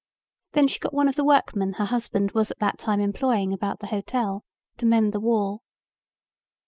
[0.53, 3.81] Then she got one of the workmen her husband was at that time employing about
[3.81, 4.43] the hotel
[4.77, 5.61] to mend the wall.